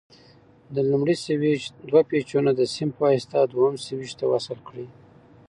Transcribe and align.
د 0.73 0.75
لومړني 0.89 1.15
سویچ 1.25 1.61
دوه 1.89 2.01
پېچونه 2.09 2.51
د 2.55 2.61
سیم 2.75 2.89
په 2.95 3.01
واسطه 3.09 3.39
دویم 3.51 3.75
سویچ 3.85 4.11
ته 4.19 4.25
وصل 4.33 4.57
کړئ. 4.67 4.87